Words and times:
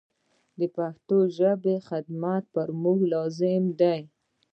د 0.59 0.61
پښتو 0.75 1.17
ژبي 1.37 1.75
خدمت 1.89 2.43
پر 2.53 2.67
موږ 2.83 2.99
لازم 3.13 3.63
دی. 3.79 4.01